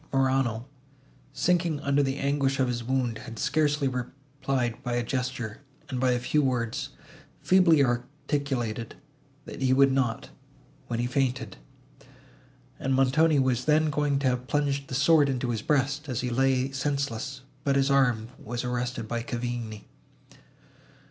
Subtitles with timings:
[0.11, 0.65] Morano,
[1.31, 6.09] sinking under the anguish of his wound, had scarcely replied by a gesture, and by
[6.09, 6.89] a few words,
[7.39, 8.95] feebly articulated,
[9.45, 11.57] that he would not—when he fainted;
[12.79, 16.31] and Montoni was then going to have plunged the sword into his breast, as he
[16.31, 19.85] lay senseless, but his arm was arrested by Cavigni.